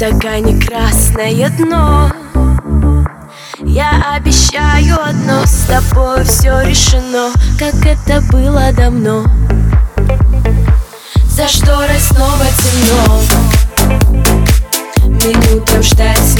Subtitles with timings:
[0.01, 2.11] стакане красное дно.
[3.63, 9.27] Я обещаю одно, с тобой все решено Как это было давно.
[11.29, 13.21] За шторой снова темно?
[15.05, 16.40] Минутам ждать